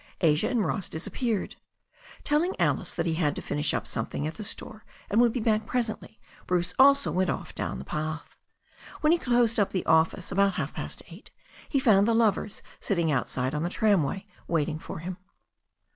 [0.21, 1.57] Asia and Ross disappeared.
[2.23, 5.39] Telling Alice that he had to finish up something at the store and would be
[5.39, 8.35] back presently, Bruce also went off down the path.
[9.01, 11.29] When he closed up the office, about half past eight,
[11.69, 15.17] he found the lovers sitting outside on the tramway, waiting for him.